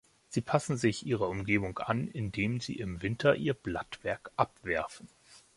[0.29, 5.07] Sie passen sich ihrer Umgebung an, indem sie im Winter ihr Blattwerk abwerfen.